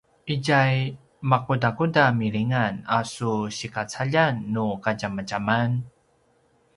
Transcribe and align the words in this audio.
itja 0.33 0.61
makudakuda 1.29 2.03
milingan 2.19 2.73
a 2.97 2.99
su 3.13 3.33
sigacaljan 3.57 4.35
nu 4.53 4.67
kadjamadjaman? 4.83 5.69